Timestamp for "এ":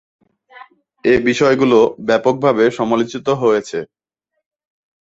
1.03-1.13